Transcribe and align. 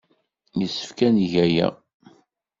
Yessefk 0.59 0.99
ad 1.07 1.11
neg 1.15 1.33
aya. 1.45 1.67